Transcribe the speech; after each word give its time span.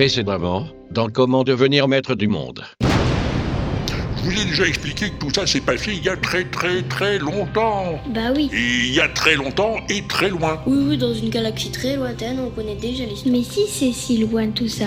Précédemment, 0.00 0.66
dans 0.90 1.10
Comment 1.10 1.44
devenir 1.44 1.86
maître 1.86 2.14
du 2.14 2.26
monde. 2.26 2.64
Je 2.80 4.22
vous 4.22 4.40
ai 4.40 4.46
déjà 4.46 4.66
expliqué 4.66 5.10
que 5.10 5.18
tout 5.18 5.30
ça 5.30 5.46
s'est 5.46 5.60
passé 5.60 5.92
il 5.92 6.02
y 6.02 6.08
a 6.08 6.16
très 6.16 6.44
très 6.44 6.80
très 6.84 7.18
longtemps. 7.18 8.00
Bah 8.08 8.32
oui. 8.34 8.48
Et 8.50 8.86
il 8.86 8.94
y 8.94 9.00
a 9.00 9.08
très 9.08 9.34
longtemps 9.34 9.76
et 9.90 10.02
très 10.08 10.30
loin. 10.30 10.62
Oui, 10.66 10.84
oui, 10.88 10.96
dans 10.96 11.12
une 11.12 11.28
galaxie 11.28 11.70
très 11.70 11.96
lointaine, 11.96 12.40
on 12.40 12.48
connaît 12.48 12.76
déjà 12.76 13.04
l'histoire. 13.04 13.34
Mais 13.36 13.42
si 13.42 13.66
c'est 13.68 13.92
si 13.92 14.16
loin 14.16 14.48
tout 14.48 14.68
ça, 14.68 14.86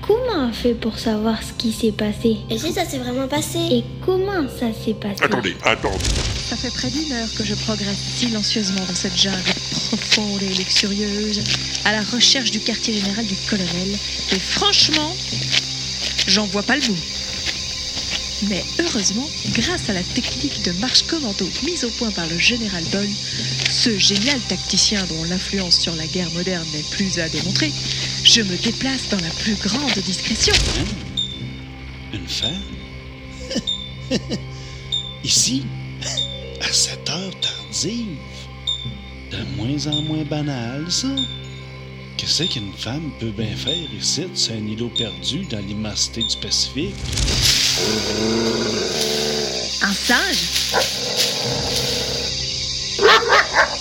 comment 0.00 0.48
on 0.48 0.52
fait 0.54 0.72
pour 0.72 0.98
savoir 0.98 1.42
ce 1.42 1.52
qui 1.52 1.70
s'est 1.70 1.92
passé? 1.92 2.38
Et 2.48 2.56
si 2.56 2.72
ça 2.72 2.86
s'est 2.86 3.00
vraiment 3.00 3.28
passé? 3.28 3.58
Et 3.70 3.84
comment 4.02 4.48
ça 4.48 4.72
s'est 4.72 4.94
passé? 4.94 5.24
Attendez, 5.24 5.56
attendez. 5.62 5.98
Ça 5.98 6.56
fait 6.56 6.72
près 6.72 6.88
d'une 6.88 7.12
heure 7.12 7.28
que 7.36 7.44
je 7.44 7.54
progresse 7.66 7.98
silencieusement 7.98 8.80
dans 8.88 8.94
cette 8.94 9.16
jungle 9.18 9.36
profonde 9.88 10.42
et 10.42 10.54
luxurieuse, 10.54 11.44
à 11.84 11.92
la 11.92 12.02
recherche 12.02 12.50
du 12.50 12.60
quartier 12.60 12.94
général 12.94 13.26
du 13.26 13.36
colonel. 13.48 13.98
Et 14.32 14.38
franchement, 14.38 15.14
j'en 16.26 16.46
vois 16.46 16.62
pas 16.62 16.76
le 16.76 16.82
bout. 16.82 16.96
Mais 18.48 18.64
heureusement, 18.78 19.28
grâce 19.52 19.88
à 19.88 19.92
la 19.92 20.02
technique 20.02 20.62
de 20.62 20.72
marche 20.72 21.02
commando 21.04 21.48
mise 21.64 21.84
au 21.84 21.90
point 21.90 22.10
par 22.10 22.26
le 22.26 22.38
général 22.38 22.84
Boll, 22.92 23.08
ce 23.70 23.96
génial 23.98 24.38
tacticien 24.40 25.02
dont 25.04 25.24
l'influence 25.24 25.78
sur 25.78 25.94
la 25.96 26.06
guerre 26.06 26.30
moderne 26.32 26.66
n'est 26.74 26.82
plus 26.96 27.18
à 27.20 27.28
démontrer, 27.28 27.72
je 28.24 28.42
me 28.42 28.56
déplace 28.56 29.08
dans 29.10 29.20
la 29.20 29.30
plus 29.30 29.54
grande 29.54 29.98
discrétion. 30.04 30.54
Une 32.12 32.28
femme? 32.28 32.62
Ici? 35.24 35.64
À 36.60 36.72
cette 36.72 37.08
heure 37.08 37.32
tardive 37.40 38.16
De 39.30 39.38
moins 39.56 39.86
en 39.86 40.02
moins 40.02 40.24
banal, 40.24 40.90
ça 40.90 41.08
Qu'est-ce 42.16 42.44
qu'une 42.44 42.72
femme 42.72 43.10
peut 43.18 43.32
bien 43.36 43.54
faire 43.56 43.74
ici, 43.98 44.26
c'est 44.34 44.52
un 44.52 44.66
îlot 44.66 44.90
perdu 44.96 45.44
dans 45.50 45.58
l'immensité 45.58 46.22
du 46.22 46.36
Pacifique? 46.36 46.94
Un 49.82 49.92
singe? 49.92 50.74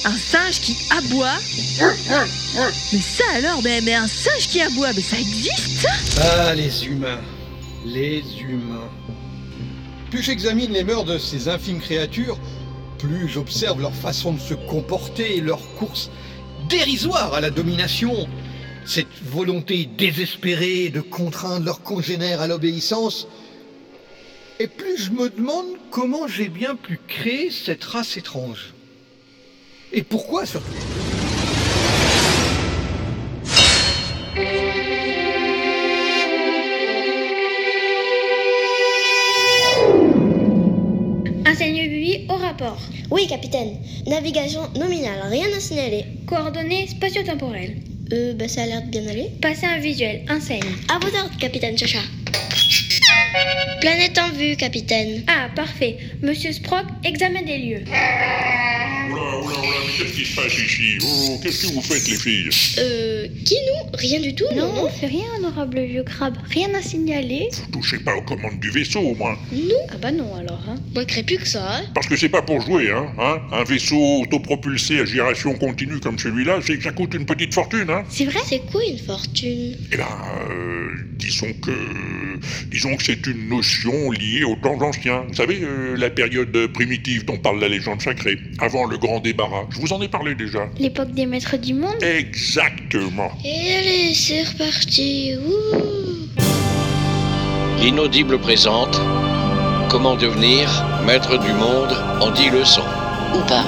Un 0.06 0.18
singe 0.18 0.60
qui 0.62 0.76
aboie? 0.90 1.38
Mais 2.92 3.00
ça 3.00 3.24
alors, 3.36 3.62
mais, 3.64 3.82
mais 3.82 3.94
un 3.94 4.08
singe 4.08 4.48
qui 4.50 4.62
aboie, 4.62 4.94
mais 4.94 5.02
ça 5.02 5.20
existe 5.20 5.82
ça? 5.82 5.90
Ah, 6.22 6.56
les 6.56 6.86
humains. 6.86 7.22
Les 7.86 8.24
humains. 8.42 8.90
Plus 10.10 10.24
j'examine 10.24 10.72
les 10.72 10.84
mœurs 10.84 11.06
de 11.06 11.18
ces 11.18 11.48
infimes 11.48 11.80
créatures, 11.80 12.40
plus 12.98 13.30
j'observe 13.30 13.80
leur 13.80 13.94
façon 13.94 14.34
de 14.34 14.40
se 14.40 14.54
comporter 14.54 15.38
et 15.38 15.42
leur 15.42 15.60
course 15.76 16.10
dérisoire 16.70 17.34
à 17.34 17.42
la 17.42 17.50
domination. 17.50 18.28
Cette 18.86 19.08
volonté 19.24 19.88
désespérée 19.98 20.90
de 20.90 21.02
contraindre 21.02 21.66
leurs 21.66 21.82
congénères 21.82 22.42
à 22.42 22.48
l'obéissance. 22.48 23.28
Et 24.60 24.68
plus 24.68 24.98
je 24.98 25.12
me 25.12 25.30
demande 25.30 25.66
comment 25.90 26.28
j'ai 26.28 26.50
bien 26.50 26.76
pu 26.76 27.00
créer 27.08 27.50
cette 27.50 27.84
race 27.84 28.18
étrange. 28.18 28.74
Et 29.92 30.04
pourquoi 30.04 30.46
surtout? 30.46 30.68
Enseigne 41.46 41.88
Bibi 41.88 42.26
au 42.30 42.36
rapport. 42.36 42.80
Oui, 43.12 43.28
capitaine. 43.28 43.78
Navigation 44.08 44.62
nominale, 44.76 45.22
rien 45.30 45.48
à 45.56 45.60
signaler. 45.60 46.06
Coordonnées 46.34 46.88
spatio-temporelles. 46.88 47.76
Euh, 48.12 48.34
bah 48.34 48.48
ça 48.48 48.64
a 48.64 48.66
l'air 48.66 48.82
de 48.82 48.88
bien 48.88 49.06
aller. 49.08 49.30
Passer 49.40 49.68
un 49.68 49.78
visuel. 49.78 50.26
Enseigne. 50.28 50.64
À 50.90 50.98
vos 50.98 51.16
ordres, 51.16 51.38
capitaine 51.38 51.78
Chacha. 51.78 52.00
Planète 53.82 54.18
en 54.18 54.30
vue, 54.30 54.56
capitaine. 54.56 55.22
Ah, 55.28 55.50
parfait. 55.56 55.96
Monsieur 56.24 56.52
Sprock, 56.52 56.86
examen 57.04 57.44
des 57.44 57.60
lieux. 57.60 57.84
Mais 59.64 59.98
qu'est-ce 59.98 60.14
qui 60.14 60.26
se 60.26 60.36
passe 60.36 60.54
ici 60.58 60.98
Oh, 61.04 61.40
qu'est-ce 61.42 61.68
que 61.68 61.74
vous 61.74 61.82
faites, 61.82 62.08
les 62.08 62.18
filles 62.18 62.50
Euh, 62.80 63.28
qui 63.46 63.56
nous 63.56 63.98
Rien 63.98 64.20
du 64.20 64.36
tout, 64.36 64.46
Non, 64.56 64.74
non, 64.74 64.86
on 64.86 64.90
fait 64.90 65.06
rien, 65.08 65.26
honorable 65.38 65.80
vieux 65.86 66.04
crabe. 66.04 66.36
Rien 66.50 66.74
à 66.74 66.82
signaler. 66.82 67.48
Vous 67.72 67.80
touchez 67.80 68.00
pas 68.00 68.16
aux 68.16 68.22
commandes 68.24 68.60
du 68.60 68.70
vaisseau, 68.72 69.00
au 69.00 69.16
moins. 69.16 69.38
Ah 69.92 69.96
bah 70.02 70.12
non 70.12 70.36
alors, 70.36 70.62
hein. 70.68 70.76
Manquerait 70.96 71.24
plus 71.24 71.38
que 71.38 71.48
ça, 71.48 71.78
hein. 71.78 71.84
Parce 71.94 72.08
que 72.08 72.16
c'est 72.18 72.30
pas 72.30 72.42
pour 72.42 72.60
jouer, 72.62 72.92
hein, 72.92 73.08
hein 73.20 73.38
Un 73.52 73.64
vaisseau 73.64 74.22
autopropulsé 74.24 75.00
à 75.00 75.06
giration 75.06 75.54
continue 75.56 76.00
comme 76.00 76.18
celui-là, 76.20 76.60
c'est 76.66 76.78
que 76.78 76.84
ça 76.84 76.92
coûte 76.92 77.14
une 77.14 77.26
petite 77.26 77.54
fortune, 77.54 77.90
hein 77.90 78.04
C'est 78.10 78.26
vrai 78.26 78.40
C'est 78.46 78.66
quoi 78.72 78.82
une 78.84 79.00
fortune 79.00 79.78
Eh 79.92 79.98
ben, 79.98 80.08
euh, 80.52 80.88
disons 81.18 81.54
que... 81.62 81.72
Disons 82.70 82.96
que 82.98 83.04
c'est 83.04 83.26
une 83.28 83.48
notion 83.50 84.12
liée 84.12 84.44
aux 84.44 84.56
temps 84.56 84.82
anciens. 84.82 85.24
Vous 85.30 85.36
savez, 85.36 85.60
euh, 85.64 85.96
la 85.96 86.10
période 86.10 86.68
primitive 86.74 87.24
dont 87.26 87.38
parle 87.38 87.60
la 87.62 87.70
légende 87.70 88.02
sacrée, 88.02 88.38
avant 88.60 88.86
le 88.86 88.98
grand 88.98 89.20
débarras. 89.20 89.53
Je 89.70 89.80
vous 89.80 89.94
en 89.94 90.02
ai 90.02 90.08
parlé 90.08 90.36
déjà. 90.36 90.68
L'époque 90.80 91.12
des 91.12 91.26
maîtres 91.26 91.58
du 91.58 91.74
monde 91.74 92.02
Exactement. 92.02 93.32
Et 93.46 93.74
allez, 93.76 94.14
c'est 94.14 94.44
reparti. 94.44 95.36
Ouh. 95.38 96.42
L'inaudible 97.80 98.40
présente 98.40 99.00
Comment 99.90 100.16
devenir 100.16 100.86
maître 101.06 101.38
du 101.38 101.54
monde 101.54 101.94
en 102.20 102.32
10 102.32 102.50
leçons. 102.50 102.82
Ou 103.36 103.40
pas. 103.48 103.64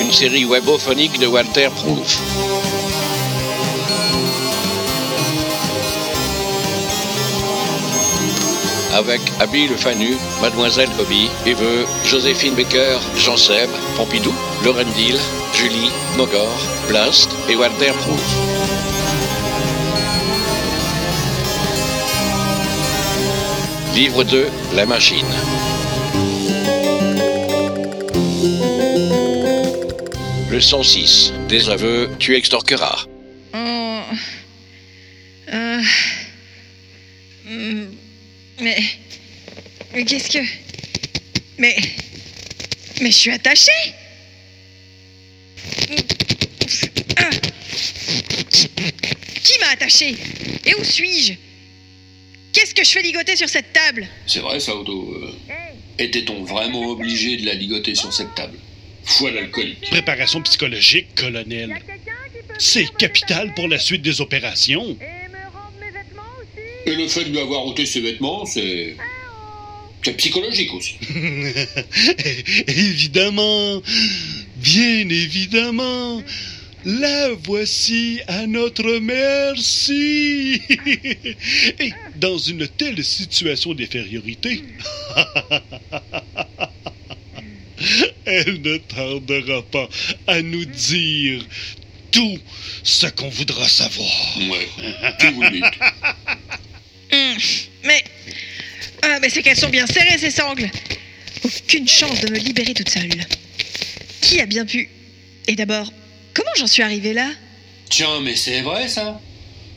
Une 0.00 0.10
série 0.10 0.44
webophonique 0.44 1.20
de 1.20 1.26
Walter 1.26 1.68
Proof. 1.76 2.49
Avec 8.92 9.20
Abby 9.38 9.68
Le 9.68 9.76
Fanu, 9.76 10.16
Mademoiselle 10.40 10.88
Bobby, 10.96 11.30
Eve, 11.46 11.86
Joséphine 12.04 12.54
Baker, 12.54 12.98
Jean 13.16 13.36
Seb, 13.36 13.70
Pompidou, 13.96 14.34
Lorendil, 14.64 15.16
Julie, 15.54 15.90
Mogor, 16.16 16.50
Blast 16.88 17.30
et 17.48 17.54
Walter 17.54 17.92
Proof. 17.92 18.60
Livre 23.94 24.24
2, 24.24 24.46
La 24.74 24.86
machine. 24.86 25.26
Leçon 30.50 30.82
6. 30.82 31.32
Des 31.48 31.70
aveux, 31.70 32.10
tu 32.18 32.34
extorqueras. 32.34 33.06
Oh. 33.54 34.00
Euh. 35.52 35.80
Hmm. 37.46 37.84
Mais. 38.60 38.82
Mais 39.94 40.04
qu'est-ce 40.04 40.30
que. 40.30 40.44
Mais. 41.58 41.76
Mais 43.00 43.10
je 43.10 43.16
suis 43.16 43.30
attachée 43.30 43.70
Ah. 47.16 47.30
Qui, 49.42 49.58
m'a 49.60 49.68
attachée? 49.72 50.14
Et 50.66 50.74
où 50.74 50.84
suis-je? 50.84 51.32
Qu'est-ce 52.52 52.74
que 52.74 52.84
je 52.84 52.90
fais 52.90 53.02
ligoter 53.02 53.36
sur 53.36 53.48
cette 53.48 53.72
table? 53.72 54.06
C'est 54.26 54.40
vrai 54.40 54.60
ça, 54.60 54.74
Otto. 54.76 55.14
Euh, 55.14 55.54
Était-on 55.98 56.44
vraiment 56.44 56.86
obligé 56.88 57.36
de 57.36 57.46
la 57.46 57.54
ligoter 57.54 57.94
sur 57.94 58.12
cette 58.12 58.34
table? 58.34 58.58
Foi 59.04 59.30
l'alcoolique. 59.30 59.80
Préparation 59.90 60.42
psychologique, 60.42 61.14
colonel. 61.14 61.76
C'est 62.58 62.86
capital 62.96 63.54
pour 63.54 63.68
la 63.68 63.78
suite 63.78 64.02
des 64.02 64.20
opérations. 64.20 64.96
Et 66.86 66.94
le 66.94 67.08
fait 67.08 67.24
de 67.24 67.30
lui 67.30 67.40
avoir 67.40 67.66
ôté 67.66 67.86
ses 67.86 68.00
vêtements, 68.00 68.46
c'est. 68.46 68.96
C'est 70.02 70.16
psychologique 70.16 70.72
aussi. 70.72 70.94
évidemment, 72.66 73.82
bien 74.56 75.06
évidemment. 75.10 76.22
La 76.86 77.34
voici 77.34 78.20
à 78.26 78.46
notre 78.46 78.98
merci. 79.00 80.62
Et 81.78 81.92
dans 82.16 82.38
une 82.38 82.66
telle 82.66 83.04
situation 83.04 83.74
d'infériorité, 83.74 84.64
elle 88.24 88.62
ne 88.62 88.78
tardera 88.78 89.60
pas 89.62 89.90
à 90.26 90.40
nous 90.40 90.64
dire 90.64 91.44
tout 92.10 92.38
ce 92.82 93.08
qu'on 93.08 93.28
voudra 93.28 93.68
savoir. 93.68 94.08
Ouais, 94.38 94.66
tout 95.18 95.34
vous 95.34 95.50
dites. 95.50 95.64
Mais. 97.84 98.04
Ah, 99.02 99.18
mais 99.20 99.30
c'est 99.30 99.42
qu'elles 99.42 99.56
sont 99.56 99.70
bien 99.70 99.86
serrées, 99.86 100.18
ces 100.18 100.30
sangles 100.30 100.70
Aucune 101.44 101.88
chance 101.88 102.20
de 102.20 102.30
me 102.30 102.38
libérer 102.38 102.74
toute 102.74 102.90
seule. 102.90 103.08
Qui 104.20 104.40
a 104.40 104.46
bien 104.46 104.66
pu? 104.66 104.90
Et 105.48 105.56
d'abord, 105.56 105.90
comment 106.34 106.50
j'en 106.56 106.66
suis 106.66 106.82
arrivée 106.82 107.14
là? 107.14 107.30
Tiens, 107.88 108.20
mais 108.22 108.36
c'est 108.36 108.60
vrai 108.60 108.88
ça 108.88 109.20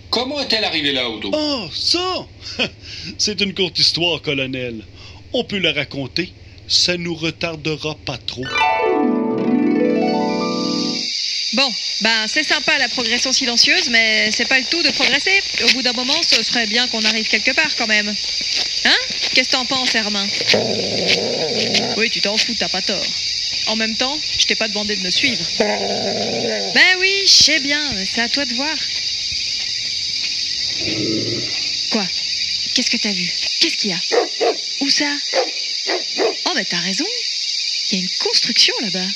Comment 0.10 0.39
est-elle 0.42 0.63
arrivée 0.63 0.92
là, 0.92 1.10
Otto 1.10 1.31
Oh, 1.33 1.68
ça 1.74 2.27
C'est 3.18 3.42
une 3.42 3.54
courte 3.56 3.80
histoire, 3.80 4.21
colonel. 4.21 4.83
On 5.33 5.44
peut 5.44 5.57
la 5.57 5.74
raconter. 5.74 6.31
Ça 6.68 6.98
nous 6.98 7.15
retardera 7.15 7.95
pas 8.06 8.18
trop. 8.18 8.45
Bon, 11.53 11.71
ben 12.01 12.25
c'est 12.27 12.44
sympa 12.44 12.77
la 12.79 12.89
progression 12.89 13.31
silencieuse, 13.31 13.89
mais 13.89 14.31
c'est 14.31 14.45
pas 14.47 14.57
le 14.59 14.65
tout 14.65 14.81
de 14.81 14.89
progresser. 14.89 15.39
Au 15.63 15.67
bout 15.73 15.83
d'un 15.83 15.94
moment, 15.94 16.19
ce 16.27 16.41
serait 16.41 16.65
bien 16.65 16.88
qu'on 16.88 17.03
arrive 17.03 17.27
quelque 17.27 17.51
part 17.51 17.75
quand 17.75 17.85
même. 17.85 18.13
Hein? 18.85 18.97
Qu'est-ce 19.33 19.50
que 19.50 19.53
t'en 19.53 19.65
penses, 19.65 19.94
Hermin? 19.94 20.27
Oui, 21.95 22.09
tu 22.09 22.21
t'en 22.21 22.35
fous, 22.38 22.55
t'as 22.57 22.69
pas 22.69 22.81
tort. 22.81 23.05
En 23.67 23.75
même 23.75 23.95
temps, 23.95 24.19
je 24.39 24.45
t'ai 24.45 24.55
pas 24.55 24.67
demandé 24.67 24.95
de 24.95 25.01
me 25.01 25.11
suivre. 25.11 25.45
Ben 25.59 26.97
oui, 27.00 27.21
je 27.25 27.31
sais 27.31 27.59
bien, 27.59 27.79
c'est 28.03 28.21
à 28.21 28.29
toi 28.29 28.45
de 28.45 28.53
voir. 28.55 28.75
Quoi? 31.91 32.07
Qu'est-ce 32.73 32.89
que 32.89 32.97
t'as 32.97 33.11
vu? 33.11 33.31
Qu'est-ce 33.59 33.77
qu'il 33.77 33.91
y 33.91 33.94
a? 33.94 34.00
Où 34.81 34.89
ça? 34.89 35.05
Oh, 36.45 36.51
mais 36.55 36.65
t'as 36.65 36.79
raison. 36.79 37.05
Il 37.91 38.00
y 38.00 38.01
a 38.01 38.03
une 38.03 38.09
construction 38.19 38.73
là-bas. 38.81 39.07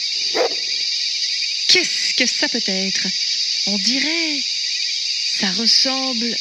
Qu'est-ce 1.77 2.15
que 2.15 2.25
ça 2.25 2.49
peut 2.49 2.63
être? 2.65 3.07
On 3.67 3.77
dirait. 3.77 4.41
Ça 5.39 5.51
ressemble. 5.51 6.35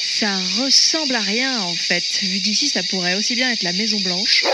Ça 0.00 0.32
ressemble 0.60 1.16
à 1.16 1.20
rien 1.20 1.60
en 1.62 1.74
fait. 1.74 2.04
Vu 2.22 2.38
d'ici, 2.38 2.68
ça 2.68 2.84
pourrait 2.84 3.14
aussi 3.14 3.34
bien 3.34 3.50
être 3.50 3.64
la 3.64 3.72
Maison 3.72 3.98
Blanche. 3.98 4.44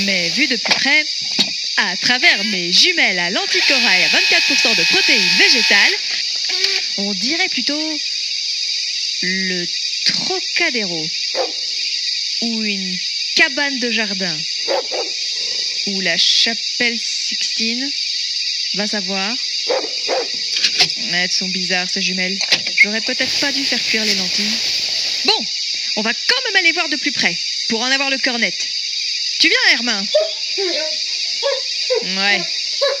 Mais 0.00 0.28
vu 0.30 0.48
de 0.48 0.56
plus 0.56 0.74
près, 0.74 1.06
à 1.76 1.96
travers 1.98 2.44
mes 2.46 2.72
jumelles 2.72 3.20
à 3.20 3.30
l'anticorail 3.30 4.02
à 4.02 4.08
24% 4.08 4.76
de 4.76 4.84
protéines 4.92 5.38
végétales, 5.38 5.94
on 6.98 7.14
dirait 7.14 7.48
plutôt 7.50 8.00
le 9.22 9.66
Trocadéro 10.06 11.06
ou 12.42 12.64
une 12.64 12.98
cabane 13.36 13.78
de 13.78 13.90
jardin 13.92 14.36
ou 15.86 16.00
la 16.00 16.16
chapelle 16.16 16.98
Sixtine. 16.98 17.88
Va 18.74 18.86
savoir. 18.86 19.32
Elles 21.12 21.32
sont 21.32 21.48
bizarres 21.48 21.88
ces 21.88 22.02
jumelles. 22.02 22.38
J'aurais 22.76 23.00
peut-être 23.00 23.40
pas 23.40 23.52
dû 23.52 23.64
faire 23.64 23.80
cuire 23.80 24.04
les 24.04 24.14
lentilles. 24.16 24.58
Bon, 25.24 25.44
on 25.96 26.02
va 26.02 26.12
quand 26.12 26.44
même 26.46 26.56
aller 26.56 26.72
voir 26.72 26.88
de 26.88 26.96
plus 26.96 27.12
près 27.12 27.38
pour 27.68 27.80
en 27.80 27.90
avoir 27.90 28.10
le 28.10 28.18
cœur 28.18 28.38
net. 28.38 28.68
Tu 29.38 29.48
viens, 29.48 29.58
Hermin? 29.72 30.02
Ouais. 32.02 32.42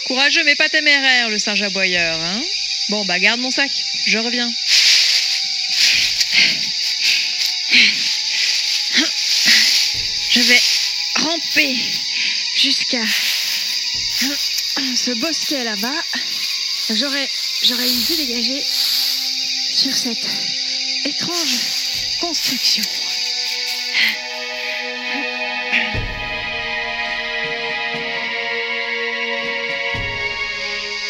Courageux 0.06 0.44
mais 0.44 0.54
pas 0.54 0.68
téméraire, 0.68 1.28
le 1.28 1.38
singe 1.38 1.62
aboyeur, 1.62 2.20
hein? 2.20 2.42
Bon, 2.90 3.04
bah 3.04 3.18
garde 3.18 3.40
mon 3.40 3.50
sac, 3.50 3.70
je 4.06 4.18
reviens. 4.18 4.52
Je 10.30 10.40
vais 10.40 10.60
ramper 11.16 11.76
jusqu'à 12.56 13.04
ce 14.96 15.10
bosquet 15.20 15.64
là-bas. 15.64 16.02
J'aurai 16.90 17.28
j'aurai 17.62 17.88
une 17.88 18.00
vue 18.02 18.16
dégagée 18.16 18.62
sur 18.62 19.94
cette 19.94 20.26
étrange 21.04 22.18
construction. 22.20 22.82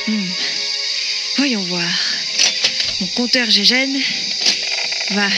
Hmm. 0.06 0.28
Voyons 1.36 1.62
voir. 1.62 1.82
Mon 3.00 3.06
compteur 3.08 3.50
GGN 3.50 3.98
va, 5.10 5.28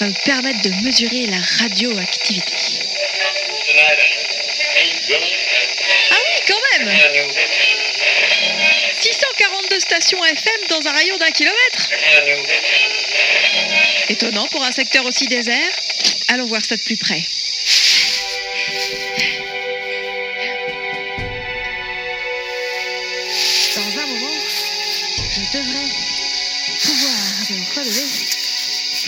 va 0.00 0.06
me 0.06 0.24
permettre 0.24 0.62
de 0.62 0.70
mesurer 0.84 1.26
la 1.26 1.40
radioactivité. 1.58 2.54
Ah 6.10 6.16
oui, 6.24 6.40
quand 6.46 6.60
même 6.78 6.88
642 6.88 7.49
stations 9.80 10.22
FM 10.24 10.60
dans 10.68 10.86
un 10.86 10.92
rayon 10.92 11.16
d'un 11.18 11.30
kilomètre 11.30 11.90
Étonnant 14.08 14.46
pour 14.48 14.62
un 14.64 14.72
secteur 14.72 15.04
aussi 15.06 15.26
désert. 15.26 15.70
Allons 16.28 16.46
voir 16.46 16.64
ça 16.64 16.76
de 16.76 16.82
plus 16.82 16.96
près. 16.96 17.22
Dans 23.76 23.98
un 24.00 24.06
moment, 24.06 24.40
je 25.32 25.58
devrais 25.58 25.88
pouvoir 26.82 27.50
me 27.50 27.74
relever 27.76 28.06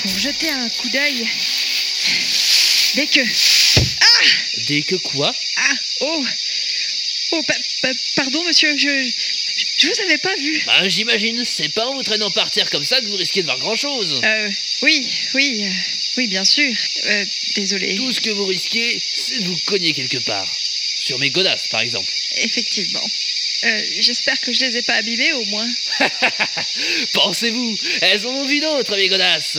pour 0.03 0.19
jeter 0.19 0.51
un 0.51 0.69
coup 0.69 0.89
d'œil 0.91 1.29
dès 2.95 3.07
que... 3.07 3.21
Ah 3.21 4.25
Dès 4.69 4.83
que 4.83 4.97
quoi? 4.97 5.35
Ah 5.57 5.75
Oh 6.01 6.25
Oh, 7.35 7.43
pa- 7.45 7.55
pa- 7.83 7.95
pardon, 8.17 8.45
monsieur, 8.45 8.77
je, 8.77 9.11
je 9.83 9.89
vous 9.89 10.01
avais 10.01 10.19
pas 10.19 10.35
vu. 10.37 10.63
Bah 10.67 10.89
j'imagine, 10.89 11.45
c'est 11.45 11.69
pas 11.69 11.87
en 11.87 11.95
vous 11.95 12.03
traînant 12.03 12.31
par 12.31 12.51
terre 12.51 12.71
comme 12.71 12.85
ça 12.85 13.01
que 13.01 13.07
vous 13.07 13.17
risquez 13.17 13.41
de 13.41 13.47
voir 13.47 13.59
grand 13.59 13.75
chose. 13.75 14.21
Euh, 14.25 14.51
oui, 14.83 15.05
oui, 15.35 15.65
euh, 15.65 15.71
oui, 16.19 16.29
bien 16.29 16.45
sûr. 16.45 16.73
Euh, 17.05 17.25
désolé. 17.57 17.97
Tout 17.97 18.13
ce 18.13 18.21
que 18.21 18.31
vous 18.31 18.47
risquez, 18.47 19.01
c'est 19.01 19.41
de 19.41 19.49
vous 19.49 19.59
cogner 19.67 19.93
quelque 19.93 20.19
part. 20.19 20.49
Sur 20.97 21.19
mes 21.19 21.31
godasses, 21.31 21.67
par 21.69 21.81
exemple. 21.81 22.09
Effectivement. 22.37 23.03
Euh, 23.65 23.83
J'espère 23.99 24.41
que 24.41 24.53
je 24.53 24.61
les 24.61 24.77
ai 24.77 24.83
pas 24.83 24.95
abîmés, 24.95 25.33
au 25.33 25.45
moins. 25.47 25.69
Pensez-vous, 27.13 27.77
elles 28.03 28.27
en 28.27 28.31
ont 28.31 28.47
vu 28.47 28.61
d'autres, 28.61 28.97
mes 28.97 29.09
godasses. 29.09 29.59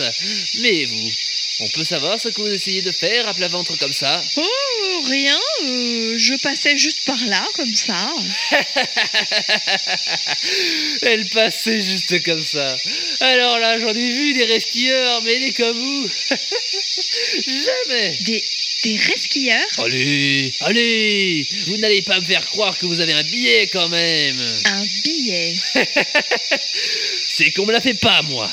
Mais 0.60 0.84
vous, 0.86 1.10
on 1.60 1.68
peut 1.68 1.84
savoir 1.84 2.20
ce 2.20 2.28
que 2.28 2.40
vous 2.40 2.52
essayez 2.52 2.82
de 2.82 2.90
faire 2.92 3.28
à 3.28 3.34
plat 3.34 3.48
ventre 3.48 3.76
comme 3.78 3.92
ça? 3.92 4.20
Oh, 4.36 5.02
rien. 5.08 5.38
euh, 5.64 6.14
je 6.18 6.34
passais 6.42 6.76
juste 6.76 7.04
par 7.06 7.22
là, 7.26 7.46
comme 7.54 7.74
ça. 7.74 8.12
Elle 11.02 11.26
passait 11.26 11.80
juste 11.80 12.22
comme 12.24 12.42
ça. 12.42 12.76
Alors 13.20 13.58
là, 13.58 13.78
j'en 13.78 13.94
ai 13.94 14.10
vu 14.10 14.32
des 14.32 14.44
resquilleurs, 14.44 15.22
mais 15.22 15.52
comme 15.52 15.78
vous. 15.78 16.08
Jamais. 17.46 18.16
Des, 18.22 18.42
des 18.84 18.96
resquilleurs? 18.96 19.66
Allez, 19.78 20.52
allez, 20.60 21.46
vous 21.66 21.76
n'allez 21.76 22.02
pas 22.02 22.20
me 22.20 22.26
faire 22.26 22.44
croire 22.46 22.76
que 22.78 22.86
vous 22.86 23.00
avez 23.00 23.12
un 23.12 23.22
billet 23.22 23.68
quand 23.68 23.88
même. 23.88 24.40
Un 24.64 24.84
billet? 25.04 25.54
C'est 27.36 27.50
qu'on 27.52 27.66
me 27.66 27.72
la 27.72 27.80
fait 27.80 27.94
pas, 27.94 28.22
moi. 28.22 28.50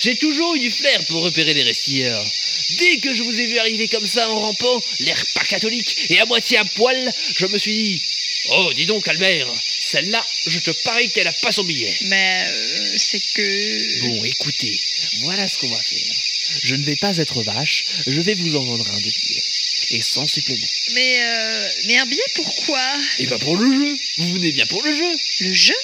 J'ai 0.00 0.16
toujours 0.16 0.54
eu 0.54 0.58
du 0.60 0.70
flair 0.70 0.98
pour 1.08 1.22
repérer 1.22 1.54
les 1.54 1.62
resquilleurs. 1.62 2.24
Dès 2.70 2.98
que 2.98 3.14
je 3.14 3.22
vous 3.22 3.40
ai 3.40 3.46
vu 3.46 3.58
arriver 3.58 3.88
comme 3.88 4.06
ça 4.06 4.28
en 4.28 4.40
rampant, 4.40 4.82
l'air 5.00 5.24
pas 5.34 5.44
catholique 5.44 5.96
et 6.10 6.18
à 6.20 6.26
moitié 6.26 6.58
à 6.58 6.64
poil, 6.64 7.12
je 7.36 7.46
me 7.46 7.58
suis 7.58 7.72
dit 7.72 8.02
Oh, 8.50 8.72
dis 8.74 8.86
donc, 8.86 9.06
Albert, 9.08 9.52
celle-là, 9.78 10.24
je 10.46 10.58
te 10.58 10.70
parie 10.70 11.10
qu'elle 11.10 11.26
a 11.26 11.32
pas 11.32 11.52
son 11.52 11.64
billet. 11.64 11.94
Mais 12.06 12.44
euh, 12.46 12.94
c'est 12.96 13.20
que... 13.34 14.00
Bon, 14.06 14.24
écoutez, 14.24 14.80
voilà 15.20 15.48
ce 15.48 15.58
qu'on 15.58 15.68
va 15.68 15.80
faire. 15.80 16.14
Je 16.62 16.74
ne 16.74 16.84
vais 16.84 16.96
pas 16.96 17.16
être 17.18 17.42
vache, 17.42 17.84
je 18.06 18.20
vais 18.20 18.34
vous 18.34 18.56
en 18.56 18.64
vendre 18.64 18.90
un 18.90 18.96
de 18.96 19.02
billet. 19.02 19.42
Et 19.90 20.00
sans 20.02 20.26
supplément. 20.26 20.66
Mais, 20.94 21.22
euh, 21.22 21.68
mais 21.86 21.98
un 21.98 22.06
billet, 22.06 22.22
pourquoi? 22.34 22.82
Et 23.18 23.26
pas 23.26 23.38
pour 23.38 23.56
le 23.56 23.70
jeu. 23.72 23.98
Vous 24.18 24.34
venez 24.34 24.52
bien 24.52 24.66
pour 24.66 24.82
le 24.82 24.94
jeu. 24.94 25.16
Le 25.40 25.52
jeu? 25.52 25.74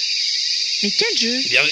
Mais 0.83 0.91
quel 0.91 1.17
jeu? 1.17 1.41
Eh 1.45 1.49
bien, 1.49 1.63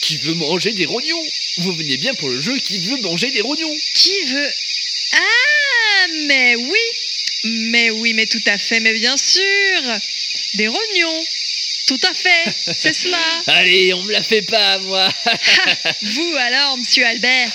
qui 0.00 0.16
veut 0.18 0.34
manger 0.34 0.72
des 0.72 0.86
rognons? 0.86 1.24
Vous 1.58 1.72
venez 1.74 1.96
bien 1.96 2.14
pour 2.14 2.28
le 2.28 2.40
jeu 2.40 2.56
qui 2.58 2.78
veut 2.78 2.96
manger 2.98 3.30
des 3.30 3.40
rognons? 3.40 3.76
Qui 3.94 4.22
veut? 4.24 4.50
Ah, 5.12 6.06
mais 6.26 6.56
oui 6.56 6.78
Mais 7.44 7.90
oui, 7.90 8.14
mais 8.14 8.26
tout 8.26 8.42
à 8.46 8.58
fait, 8.58 8.80
mais 8.80 8.92
bien 8.92 9.16
sûr 9.16 9.82
Des 10.54 10.68
rognons 10.68 11.24
Tout 11.86 12.00
à 12.02 12.14
fait, 12.14 12.54
c'est 12.80 12.94
cela 12.94 13.18
Allez, 13.46 13.94
on 13.94 14.02
me 14.02 14.12
la 14.12 14.22
fait 14.22 14.42
pas, 14.42 14.78
moi. 14.78 15.08
Vous 16.02 16.34
alors, 16.38 16.76
monsieur 16.78 17.06
Albert, 17.06 17.52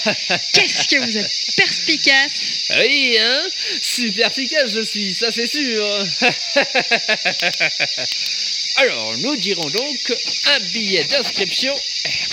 qu'est-ce 0.53 0.87
que 0.87 1.03
vous 1.03 1.17
êtes 1.17 1.31
perspicace? 1.55 2.31
Oui, 2.77 3.17
hein? 3.19 3.41
Super 3.81 4.31
efficace, 4.31 4.71
je 4.73 4.81
suis, 4.81 5.13
ça 5.13 5.31
c'est 5.31 5.47
sûr. 5.47 6.05
Alors, 8.81 9.17
nous 9.17 9.35
dirons 9.35 9.69
donc 9.69 10.13
un 10.45 10.59
billet 10.71 11.03
d'inscription 11.03 11.75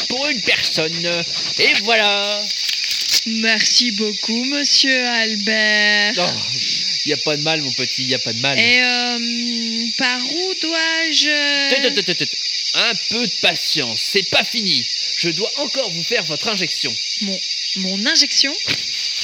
pour 0.08 0.28
une 0.28 0.40
personne. 0.42 1.24
Et 1.58 1.72
voilà. 1.82 2.40
Merci 3.26 3.90
beaucoup, 3.90 4.44
monsieur 4.44 5.04
Albert. 5.08 6.14
Non, 6.14 6.32
il 7.04 7.08
n'y 7.08 7.12
a 7.14 7.16
pas 7.16 7.36
de 7.36 7.42
mal, 7.42 7.62
mon 7.62 7.72
petit, 7.72 8.02
il 8.02 8.06
n'y 8.06 8.14
a 8.14 8.20
pas 8.20 8.32
de 8.32 8.38
mal. 8.38 8.56
Et 8.60 8.80
euh, 8.80 9.90
par 9.98 10.20
où 10.24 10.54
dois-je... 10.62 11.70
Un 12.74 12.94
peu 13.10 13.26
de 13.26 13.32
patience, 13.40 14.00
c'est 14.12 14.30
pas 14.30 14.44
fini. 14.44 14.86
Je 15.16 15.30
dois 15.30 15.50
encore 15.56 15.90
vous 15.90 16.04
faire 16.04 16.22
votre 16.26 16.46
injection. 16.46 16.94
Mon, 17.22 17.40
mon 17.78 18.06
injection? 18.06 18.54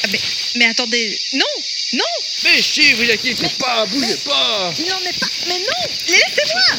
Ah, 0.02 0.08
mais, 0.10 0.20
mais 0.56 0.64
attendez, 0.64 1.16
non 1.34 1.62
Non. 1.92 2.04
Mais 2.44 2.62
si, 2.62 2.92
vous 2.94 3.10
inquiétez 3.10 3.48
pas, 3.58 3.84
bougez 3.86 4.16
pas. 4.24 4.72
Il 4.78 4.86
n'en 4.86 5.00
est 5.00 5.18
pas... 5.18 5.26
Mais 5.46 5.58
non. 5.58 5.92
Laissez-moi. 6.08 6.78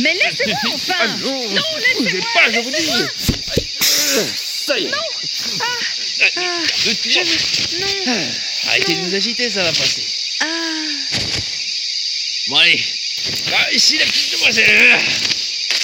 Mais 0.00 0.14
laissez-moi 0.14 0.58
enfin. 0.74 0.94
Ah 0.98 1.06
non, 1.18 1.48
Non, 1.50 1.62
laissez-moi 1.76 2.26
pas, 2.34 2.50
je 2.52 2.60
vous 2.60 2.70
dis. 2.70 2.90
Ça 4.66 4.78
y 4.78 4.84
est. 4.86 4.90
Ah, 4.92 5.66
De 6.84 6.96
je 7.10 7.20
veux- 7.20 7.80
Non. 8.06 8.28
Arrêtez 8.68 8.94
de 8.94 9.00
vous 9.02 9.14
agiter, 9.14 9.50
ça 9.50 9.62
va 9.62 9.72
passer. 9.72 10.04
Ah. 10.40 10.46
Bon 12.48 12.56
allez. 12.56 12.84
Ah, 13.52 13.72
ici 13.72 13.98
la 13.98 14.04
petite 14.06 14.32
demoiselle. 14.32 14.98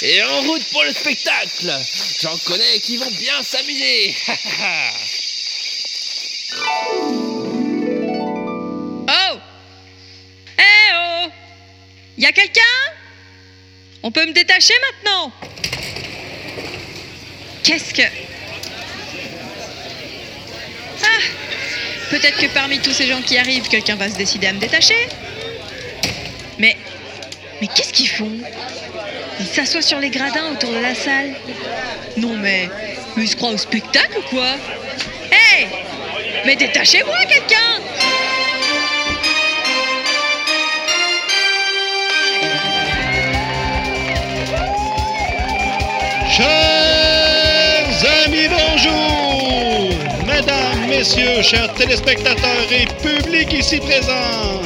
Et 0.03 0.21
en 0.23 0.41
route 0.41 0.63
pour 0.65 0.83
le 0.83 0.91
spectacle. 0.93 1.79
J'en 2.21 2.37
connais 2.39 2.79
qui 2.79 2.97
vont 2.97 3.09
bien 3.11 3.41
s'amuser 3.43 4.15
Quelqu'un? 12.33 12.61
On 14.03 14.11
peut 14.11 14.25
me 14.25 14.33
détacher 14.33 14.73
maintenant. 14.91 15.31
Qu'est-ce 17.63 17.93
que... 17.93 18.01
Ah 21.03 21.21
Peut-être 22.09 22.37
que 22.37 22.47
parmi 22.47 22.79
tous 22.79 22.91
ces 22.91 23.07
gens 23.07 23.21
qui 23.21 23.37
arrivent, 23.37 23.67
quelqu'un 23.67 23.95
va 23.95 24.09
se 24.09 24.15
décider 24.15 24.47
à 24.47 24.53
me 24.53 24.59
détacher. 24.59 25.07
Mais... 26.59 26.75
Mais 27.61 27.67
qu'est-ce 27.67 27.93
qu'ils 27.93 28.09
font? 28.09 28.31
Ils 29.39 29.47
s'assoient 29.47 29.81
sur 29.81 29.99
les 29.99 30.09
gradins 30.09 30.51
autour 30.51 30.71
de 30.71 30.79
la 30.79 30.95
salle. 30.95 31.33
Non 32.17 32.35
mais... 32.37 32.69
Mais 33.15 33.23
ils 33.23 33.29
se 33.29 33.35
croient 33.35 33.51
au 33.51 33.57
spectacle 33.57 34.19
ou 34.19 34.21
quoi? 34.29 34.55
Hé 35.31 35.67
Mais 36.45 36.55
détachez-moi 36.55 37.25
quelqu'un 37.25 37.76
Chers 46.37 48.05
amis, 48.23 48.47
bonjour! 48.47 49.89
Mesdames, 50.27 50.87
messieurs, 50.87 51.41
chers 51.41 51.73
téléspectateurs 51.73 52.67
et 52.71 52.85
public 53.01 53.51
ici 53.53 53.79
présents! 53.79 54.61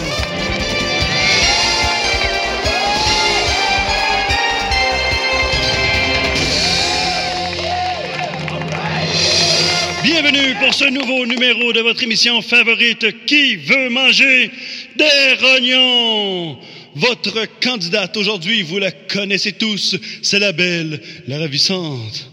Bienvenue 10.03 10.55
pour 10.55 10.73
ce 10.73 10.89
nouveau 10.89 11.25
numéro 11.25 11.71
de 11.71 11.79
votre 11.79 12.03
émission 12.03 12.41
favorite 12.41 13.25
Qui 13.25 13.55
veut 13.55 13.87
manger 13.87 14.51
des 14.97 15.37
rognons? 15.41 16.57
Votre 16.95 17.45
candidate 17.61 18.17
aujourd'hui, 18.17 18.63
vous 18.63 18.77
la 18.77 18.91
connaissez 18.91 19.53
tous, 19.53 19.95
c'est 20.21 20.39
la 20.39 20.51
belle, 20.51 21.01
la 21.27 21.39
ravissante, 21.39 22.29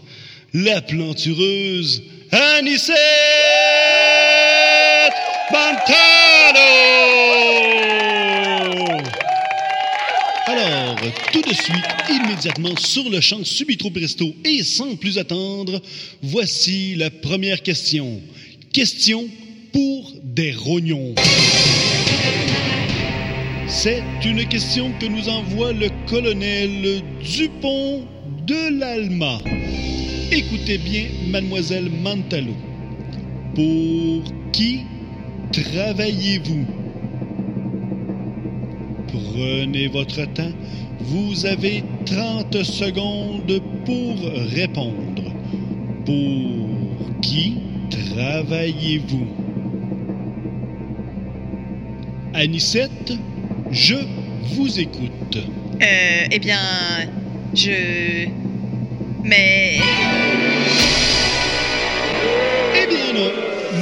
la 0.53 0.81
plantureuse, 0.81 2.03
Anicette 2.31 2.97
Bantano! 5.49 6.59
Alors, 10.47 10.97
tout 11.31 11.41
de 11.41 11.53
suite, 11.53 11.85
immédiatement, 12.09 12.75
sur 12.75 13.09
le 13.09 13.21
champ, 13.21 13.43
subitro 13.45 13.91
presto, 13.91 14.35
et 14.43 14.63
sans 14.63 14.95
plus 14.97 15.17
attendre, 15.17 15.81
voici 16.21 16.95
la 16.95 17.09
première 17.09 17.63
question. 17.63 18.21
Question 18.73 19.29
pour 19.71 20.13
des 20.23 20.51
rognons. 20.51 21.15
C'est 23.69 24.03
une 24.25 24.45
question 24.47 24.89
que 24.99 25.05
nous 25.05 25.29
envoie 25.29 25.71
le 25.71 25.89
colonel 26.07 27.03
Dupont 27.23 28.01
de 28.47 28.79
l'Alma. 28.79 29.37
Écoutez 30.31 30.79
bien, 30.79 31.05
mademoiselle 31.27 31.91
Mantalo. 32.03 32.53
Pour 33.53 34.23
qui 34.51 34.81
travaillez-vous? 35.51 36.65
Prenez 39.07 39.87
votre 39.87 40.25
temps. 40.33 40.51
Vous 41.01 41.45
avez 41.45 41.83
30 42.07 42.63
secondes 42.63 43.61
pour 43.85 44.15
répondre. 44.51 45.31
Pour 46.05 47.21
qui 47.21 47.53
travaillez-vous? 47.91 49.27
Anicette, 52.33 53.13
je 53.71 53.95
vous 54.55 54.79
écoute. 54.79 55.37
Euh, 55.81 56.27
eh 56.31 56.39
bien... 56.39 56.59
Je... 57.53 58.27
Mais... 59.23 59.79
Eh 62.75 62.87
bien 62.87 63.13
non, 63.13 63.31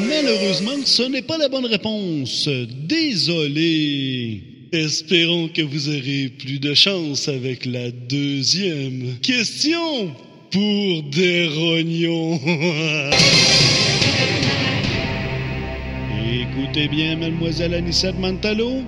malheureusement, 0.07 0.71
ce 0.85 1.03
n'est 1.03 1.21
pas 1.21 1.37
la 1.37 1.49
bonne 1.49 1.65
réponse. 1.65 2.49
Désolé. 2.87 4.41
Espérons 4.71 5.47
que 5.47 5.61
vous 5.61 5.89
aurez 5.89 6.31
plus 6.37 6.59
de 6.59 6.73
chance 6.73 7.27
avec 7.29 7.65
la 7.65 7.91
deuxième 7.91 9.15
question 9.21 10.13
pour 10.51 11.03
des 11.03 11.47
rognons. 11.47 12.39
Écoutez 16.41 16.87
bien, 16.87 17.15
mademoiselle 17.15 17.73
Anissette 17.73 18.19
Mantalo. 18.19 18.83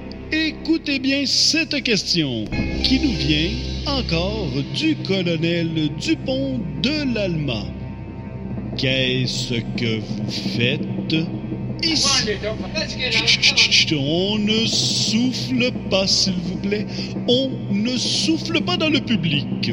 Écoutez 0.70 1.00
bien 1.00 1.24
cette 1.26 1.82
question 1.82 2.46
qui 2.84 3.00
nous 3.00 3.14
vient 3.14 3.50
encore 3.88 4.52
du 4.76 4.96
colonel 4.98 5.90
Dupont 6.00 6.60
de 6.84 7.12
l'Alma. 7.12 7.64
Qu'est-ce 8.78 9.56
que 9.76 9.98
vous 9.98 10.30
faites 10.30 11.16
ici? 11.82 12.30
On 13.98 14.38
ne 14.38 14.68
souffle 14.68 15.72
pas, 15.90 16.06
s'il 16.06 16.34
vous 16.34 16.58
plaît. 16.58 16.86
On 17.28 17.50
ne 17.72 17.98
souffle 17.98 18.62
pas 18.62 18.78
dans 18.78 18.90
le 18.90 19.00
public. 19.00 19.72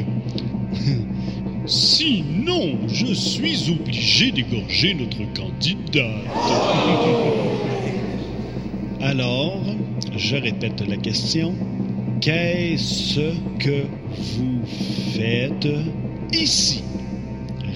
Sinon, 1.67 2.75
je 2.87 3.13
suis 3.13 3.69
obligé 3.69 4.31
d'égorger 4.31 4.95
notre 4.95 5.31
candidate. 5.39 6.25
Alors, 8.99 9.61
je 10.15 10.35
répète 10.35 10.81
la 10.87 10.97
question. 10.97 11.53
Qu'est-ce 12.21 13.33
que 13.59 13.83
vous 14.35 14.61
faites 15.15 15.67
ici? 16.33 16.83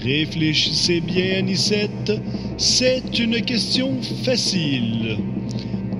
Réfléchissez 0.03 0.99
bien, 1.01 1.39
Anicette. 1.39 2.11
C'est 2.57 3.19
une 3.19 3.41
question 3.41 4.01
facile. 4.23 5.17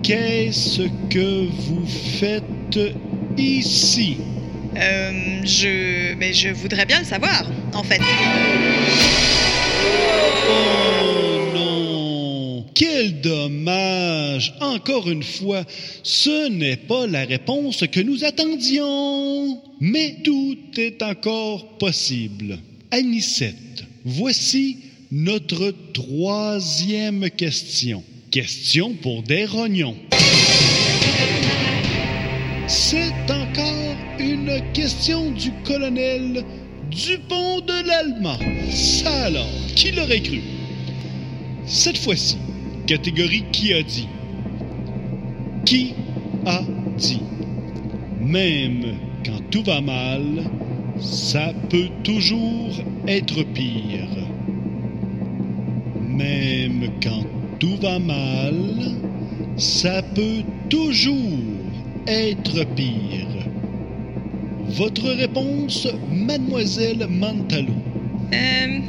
Qu'est-ce 0.01 0.83
que 1.09 1.45
vous 1.47 1.85
faites 1.85 2.79
ici? 3.37 4.17
Euh, 4.75 5.41
je... 5.43 6.15
Mais 6.15 6.33
je 6.33 6.49
voudrais 6.49 6.85
bien 6.85 6.99
le 6.99 7.05
savoir, 7.05 7.43
en 7.73 7.83
fait. 7.83 8.01
Oh! 10.49 10.80
Quel 12.81 13.21
dommage! 13.21 14.55
Encore 14.59 15.07
une 15.07 15.21
fois, 15.21 15.63
ce 16.01 16.49
n'est 16.49 16.77
pas 16.77 17.05
la 17.05 17.25
réponse 17.25 17.83
que 17.91 17.99
nous 17.99 18.23
attendions. 18.23 19.61
Mais 19.79 20.15
tout 20.23 20.57
est 20.77 21.03
encore 21.03 21.77
possible. 21.77 22.57
Anicette, 22.89 23.85
voici 24.03 24.77
notre 25.11 25.75
troisième 25.93 27.29
question. 27.29 28.03
Question 28.31 28.95
pour 28.95 29.21
des 29.21 29.45
rognons. 29.45 29.95
C'est 32.65 33.13
encore 33.29 33.95
une 34.17 34.59
question 34.73 35.29
du 35.29 35.51
colonel 35.65 36.43
Dupont 36.89 37.61
de 37.61 37.87
l'Alma. 37.87 38.39
Ça 38.71 39.25
alors, 39.25 39.47
qui 39.75 39.91
l'aurait 39.91 40.23
cru? 40.23 40.41
Cette 41.67 41.99
fois-ci, 41.99 42.37
qui 42.97 43.73
a 43.73 43.83
dit. 43.83 44.07
Qui 45.65 45.93
a 46.45 46.61
dit? 46.97 47.21
Même 48.19 48.95
quand 49.25 49.49
tout 49.49 49.63
va 49.63 49.81
mal, 49.81 50.43
ça 50.99 51.53
peut 51.69 51.89
toujours 52.03 52.71
être 53.07 53.43
pire. 53.53 54.27
Même 56.01 56.89
quand 57.01 57.25
tout 57.59 57.77
va 57.81 57.99
mal, 57.99 58.55
ça 59.55 60.01
peut 60.01 60.43
toujours 60.69 61.39
être 62.07 62.65
pire. 62.75 63.27
Votre 64.67 65.09
réponse, 65.09 65.87
mademoiselle 66.11 67.07
Mantalo. 67.09 67.73
Euh, 68.33 68.79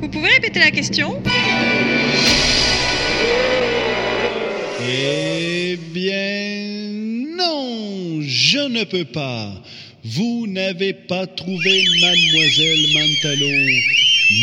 vous 0.00 0.08
pouvez 0.08 0.28
répéter 0.28 0.60
la 0.60 0.70
question? 0.70 1.20
Eh 4.88 5.76
bien, 5.92 6.90
non, 7.36 8.20
je 8.22 8.68
ne 8.68 8.84
peux 8.84 9.04
pas. 9.04 9.52
Vous 10.04 10.46
n'avez 10.46 10.92
pas 10.92 11.26
trouvé 11.26 11.84
mademoiselle 12.00 12.86
Mantalo. 12.94 13.48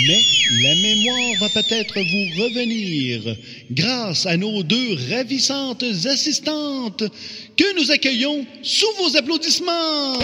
Mais 0.08 0.22
la 0.64 0.76
mémoire 0.76 1.40
va 1.40 1.50
peut-être 1.50 2.00
vous 2.00 2.44
revenir 2.44 3.36
grâce 3.72 4.26
à 4.26 4.38
nos 4.38 4.64
deux 4.64 4.98
ravissantes 5.12 5.84
assistantes 5.84 7.04
que 7.58 7.80
nous 7.80 7.92
accueillons 7.92 8.46
sous 8.62 8.92
vos 8.98 9.18
applaudissements. 9.18 10.18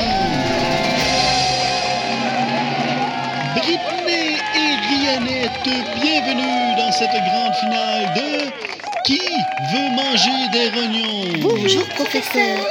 Britney 3.55 4.37
et 4.55 4.75
Rianette, 4.87 5.69
bienvenue 6.01 6.75
dans 6.77 6.91
cette 6.91 7.09
grande 7.11 7.55
finale 7.61 8.13
de 8.15 8.78
Qui 9.09 9.17
veut 9.17 9.89
manger 9.95 10.29
des 10.53 10.69
rognons? 10.69 11.39
Bonjour, 11.41 11.83
professeur. 11.95 12.63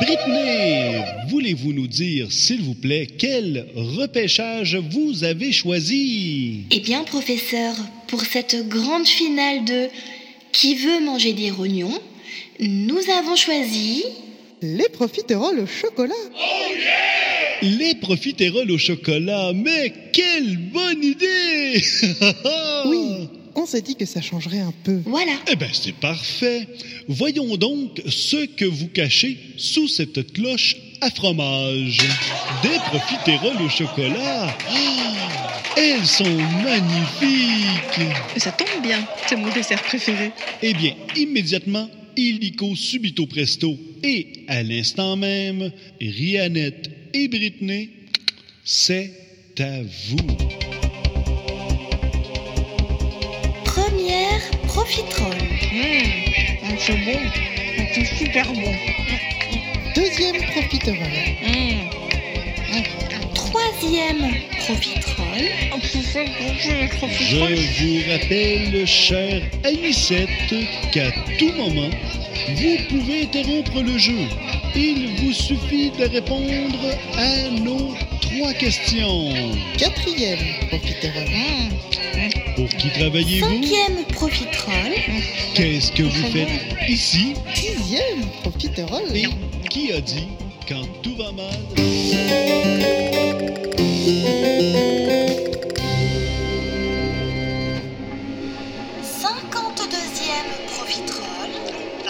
Britney, 0.00 1.02
voulez-vous 1.28 1.74
nous 1.74 1.86
dire, 1.86 2.32
s'il 2.32 2.62
vous 2.62 2.72
plaît, 2.72 3.06
quel 3.18 3.66
repêchage 3.74 4.76
vous 4.76 5.22
avez 5.24 5.52
choisi? 5.52 6.62
Eh 6.70 6.80
bien, 6.80 7.04
professeur, 7.04 7.74
pour 8.06 8.22
cette 8.22 8.66
grande 8.66 9.06
finale 9.06 9.66
de 9.66 9.88
Qui 10.52 10.74
veut 10.74 11.04
manger 11.04 11.34
des 11.34 11.50
rognons, 11.50 12.00
nous 12.60 13.10
avons 13.18 13.36
choisi 13.36 14.04
Les 14.62 14.88
profiteroles 14.88 15.60
au 15.60 15.66
chocolat. 15.66 16.14
Les 17.60 17.94
profiteroles 17.96 18.70
au 18.70 18.78
chocolat, 18.78 19.52
mais 19.54 19.92
quelle 20.14 20.56
bonne 20.56 21.04
idée! 21.04 21.82
Oui, 22.86 23.28
on 23.56 23.66
s'est 23.66 23.82
dit 23.82 23.96
que 23.96 24.06
ça 24.06 24.20
changerait 24.20 24.60
un 24.60 24.72
peu. 24.84 25.00
Voilà. 25.06 25.32
Eh 25.50 25.56
bien, 25.56 25.68
c'est 25.72 25.94
parfait. 25.94 26.66
Voyons 27.08 27.56
donc 27.56 28.02
ce 28.08 28.46
que 28.46 28.64
vous 28.64 28.88
cachez 28.88 29.36
sous 29.56 29.88
cette 29.88 30.32
cloche 30.32 30.76
à 31.00 31.10
fromage. 31.10 31.98
Des 32.62 32.78
profiteroles 32.86 33.62
au 33.62 33.68
chocolat. 33.68 34.56
Ah, 34.68 35.74
elles 35.76 36.06
sont 36.06 36.36
magnifiques. 36.62 38.12
Ça 38.36 38.52
tombe 38.52 38.82
bien, 38.82 39.06
c'est 39.26 39.36
mon 39.36 39.52
dessert 39.52 39.82
préféré. 39.82 40.32
Eh 40.62 40.74
bien, 40.74 40.94
immédiatement, 41.16 41.88
illico 42.16 42.74
subito 42.76 43.26
presto 43.26 43.76
et 44.02 44.44
à 44.48 44.62
l'instant 44.62 45.16
même, 45.16 45.70
Rianette 46.00 46.90
et 47.12 47.28
Britney, 47.28 47.90
c'est 48.64 49.12
à 49.58 49.82
vous. 49.82 50.63
Profiterole. 54.84 55.42
Mmh, 55.72 56.76
c'est 56.78 57.04
bon, 57.06 57.18
c'est 57.94 58.04
super 58.04 58.52
bon. 58.52 58.74
Deuxième 59.94 60.42
profiterole. 60.52 61.08
Mmh. 61.42 61.88
Troisième 63.34 64.30
profiterole. 64.60 65.48
Je 67.18 67.82
vous 67.82 68.12
rappelle, 68.12 68.86
chère 68.86 69.42
Anisette, 69.64 70.54
qu'à 70.92 71.10
tout 71.38 71.52
moment, 71.56 71.90
vous 72.48 72.76
pouvez 72.90 73.22
interrompre 73.22 73.80
le 73.80 73.96
jeu. 73.96 74.28
Il 74.76 75.16
vous 75.16 75.32
suffit 75.32 75.92
de 75.92 76.04
répondre 76.04 76.84
à 77.16 77.48
nos 77.58 77.94
trois 78.20 78.52
questions. 78.52 79.32
Quatrième 79.78 80.68
profiterole. 80.68 81.30
Pour 82.56 82.68
qui 82.68 82.88
travaillez-vous? 82.90 83.48
Cinquième 83.48 84.04
profiterole. 84.12 84.94
Qu'est-ce 85.54 85.90
que 85.90 86.04
vous 86.04 86.26
faites 86.30 86.48
ici? 86.88 87.34
Sixième 87.52 88.26
profiterole. 88.42 89.02
Et 89.12 89.26
qui 89.68 89.92
a 89.92 90.00
dit 90.00 90.28
quand 90.68 90.86
tout 91.02 91.16
va 91.16 91.32
mal? 91.32 91.50
Cinquante-deuxième 99.02 100.52
profiterole. 100.76 101.54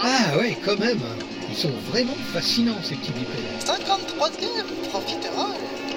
Ah 0.03 0.37
ouais, 0.39 0.57
quand 0.65 0.79
même. 0.79 1.01
Ils 1.49 1.57
sont 1.57 1.73
vraiment 1.91 2.17
fascinants, 2.33 2.83
ces 2.83 2.97
petits 2.97 3.13
bipèdes. 3.13 3.45
53e 3.61 4.89
profiterole. 4.91 5.57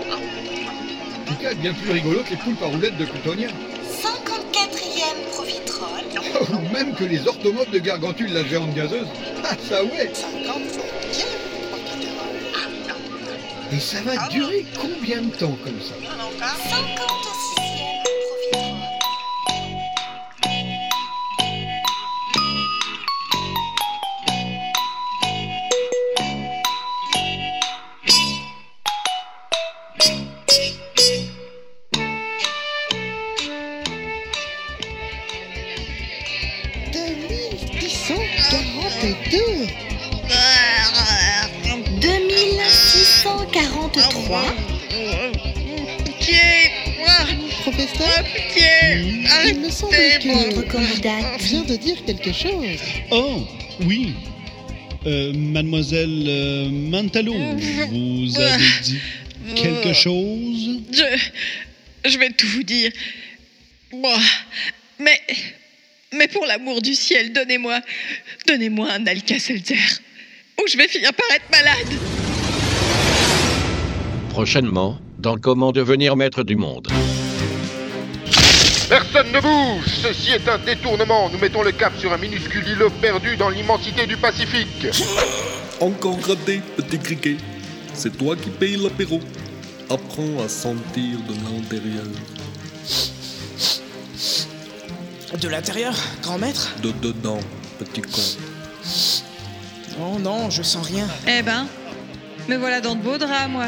En 0.09 1.31
tout 1.33 1.41
cas, 1.41 1.53
bien 1.55 1.73
plus 1.73 1.91
rigolo 1.91 2.19
que 2.23 2.29
les 2.31 2.37
poulpes 2.37 2.61
à 2.61 2.67
roulettes 2.67 2.97
de 2.97 3.05
Coutogna. 3.05 3.47
ou 6.53 6.73
même 6.73 6.93
que 6.93 7.03
les 7.03 7.27
orthomopes 7.27 7.71
de 7.71 7.79
Gargantule, 7.79 8.33
la 8.33 8.43
géante 8.43 8.73
gazeuse. 8.73 9.07
Ah, 9.49 9.55
ça 9.69 9.81
ouais. 9.83 10.11
Et 13.71 13.79
ça 13.79 14.01
va 14.01 14.27
durer 14.27 14.65
combien 14.77 15.21
de 15.21 15.29
temps 15.29 15.57
comme 15.63 15.79
ça? 15.81 15.93
50 16.69 17.46
quelque 52.31 52.49
chose. 52.49 52.79
Oh, 53.11 53.41
oui. 53.81 54.13
Euh, 55.05 55.31
mademoiselle 55.33 56.25
euh, 56.27 56.69
Mantalo, 56.69 57.33
vous 57.33 58.39
avez 58.39 58.63
dit 58.83 58.99
quelque 59.55 59.93
chose? 59.93 60.81
Je, 60.91 62.09
je 62.09 62.17
vais 62.17 62.31
tout 62.31 62.47
vous 62.47 62.63
dire. 62.63 62.91
Moi, 63.93 64.17
mais, 64.99 65.21
mais 66.13 66.27
pour 66.27 66.45
l'amour 66.45 66.81
du 66.81 66.93
ciel, 66.93 67.31
donnez-moi, 67.31 67.79
donnez-moi 68.47 68.91
un 68.91 69.05
Alka-Seltzer, 69.05 70.01
ou 70.59 70.67
je 70.69 70.77
vais 70.77 70.87
finir 70.87 71.13
par 71.13 71.27
être 71.35 71.49
malade. 71.49 71.99
Prochainement, 74.29 74.99
dans 75.19 75.37
Comment 75.37 75.71
devenir 75.71 76.15
maître 76.17 76.43
du 76.43 76.57
monde. 76.57 76.89
Personne 78.89 79.31
ne 79.33 79.39
bouge 79.41 79.99
Ceci 80.01 80.31
est 80.31 80.47
un 80.47 80.57
détournement. 80.59 81.29
Nous 81.29 81.37
mettons 81.39 81.61
le 81.61 81.71
cap 81.71 81.93
sur 81.97 82.13
un 82.13 82.17
minuscule 82.17 82.65
îlot 82.67 82.89
perdu 83.01 83.35
dans 83.35 83.49
l'immensité 83.49 84.05
du 84.05 84.15
Pacifique. 84.15 84.87
Encore 85.81 86.17
raté, 86.25 86.61
petit 86.77 86.97
criquet. 86.97 87.37
C'est 87.93 88.17
toi 88.17 88.35
qui 88.35 88.49
payes 88.49 88.77
l'apéro. 88.77 89.19
Apprends 89.89 90.43
à 90.43 90.47
sentir 90.47 91.17
de 91.27 91.33
l'intérieur. 91.33 92.05
De 95.41 95.47
l'intérieur, 95.49 95.93
grand 96.21 96.37
maître 96.37 96.73
De 96.81 96.91
dedans, 96.91 97.39
petit 97.79 98.01
con. 98.01 98.21
Oh 99.99 100.17
non, 100.19 100.49
je 100.49 100.63
sens 100.63 100.87
rien. 100.87 101.07
Eh 101.27 101.41
ben, 101.41 101.67
me 102.47 102.55
voilà 102.55 102.81
dans 102.81 102.95
de 102.95 103.01
beaux 103.01 103.17
draps, 103.17 103.49
moi. 103.49 103.67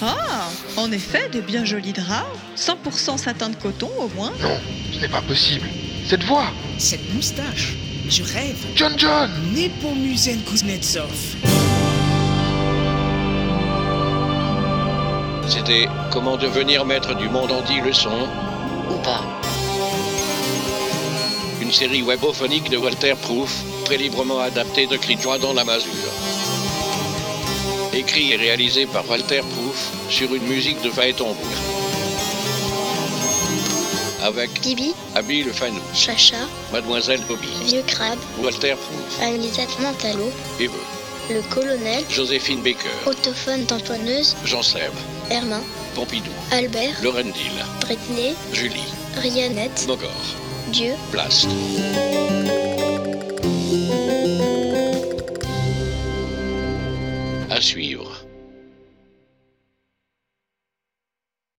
Ah, 0.00 0.48
en 0.76 0.92
effet, 0.92 1.28
de 1.28 1.40
bien 1.40 1.64
jolis 1.64 1.92
draps, 1.92 2.26
100% 2.56 3.18
satin 3.18 3.48
de 3.48 3.56
coton 3.56 3.90
au 3.98 4.08
moins. 4.14 4.32
Non, 4.40 4.58
ce 4.92 5.00
n'est 5.00 5.08
pas 5.08 5.22
possible. 5.22 5.66
Cette 6.06 6.22
voix 6.24 6.52
Cette 6.78 7.12
moustache, 7.14 7.74
je 8.08 8.22
rêve. 8.22 8.64
John 8.76 8.92
John 8.96 9.28
Nepomucen 9.52 10.40
Kuznetsov. 10.44 11.10
C'était 15.48 15.88
Comment 16.12 16.36
devenir 16.36 16.84
maître 16.84 17.16
du 17.16 17.28
monde 17.28 17.50
en 17.50 17.62
10 17.62 17.80
leçons 17.80 18.28
ou 18.90 18.98
pas. 19.02 19.24
Une 21.60 21.72
série 21.72 22.02
webophonique 22.02 22.70
de 22.70 22.76
Walter 22.76 23.14
Proof, 23.20 23.52
très 23.84 23.96
librement 23.96 24.38
adaptée 24.38 24.86
de 24.86 24.96
Cri 24.96 25.16
de 25.16 25.22
joie 25.22 25.38
dans 25.38 25.52
la 25.54 25.64
masure. 25.64 25.90
Écrit 27.98 28.30
et 28.30 28.36
réalisé 28.36 28.86
par 28.86 29.10
Walter 29.10 29.40
Proof 29.40 29.90
sur 30.08 30.32
une 30.32 30.44
musique 30.44 30.80
de 30.82 30.88
Phaéton 30.88 31.34
Avec 34.22 34.60
Bibi, 34.60 34.94
Abby 35.16 35.42
Le 35.42 35.52
Fanou, 35.52 35.80
Chacha, 35.92 36.36
Mademoiselle 36.72 37.20
Bobby, 37.26 37.48
Vieux 37.64 37.82
Crabe, 37.88 38.20
Walter 38.40 38.76
Proof, 38.76 39.20
Anne-Lisette 39.20 39.80
Mantalo, 39.80 40.30
Eve, 40.60 40.70
le 41.28 41.42
colonel, 41.52 42.04
Joséphine 42.08 42.62
Baker, 42.62 42.88
autophone 43.04 43.66
tamponneuse, 43.66 44.36
Jean 44.44 44.62
Seb, 44.62 44.92
Hermin, 45.28 45.64
Pompidou, 45.96 46.30
Albert, 46.52 47.02
Lorendil, 47.02 47.64
Britney, 47.80 48.36
Julie, 48.52 48.94
Rianette, 49.16 49.86
Mogor, 49.88 50.08
Dieu, 50.68 50.92
Blast. 51.10 51.48
À. 57.60 57.97